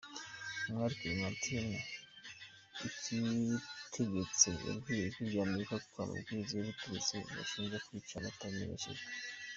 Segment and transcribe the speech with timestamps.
[0.67, 1.77] Umwali Clementine
[2.87, 9.07] Icyitegetse yabwiye Ijwi ry’Amerika ko amabwiriza ubutegetsi bubashinja kwica batayamenyeshejwe.